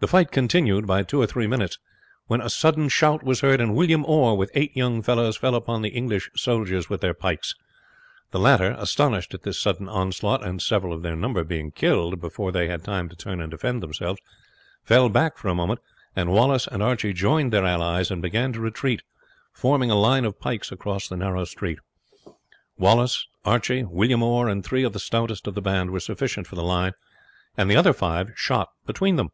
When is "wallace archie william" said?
22.78-24.22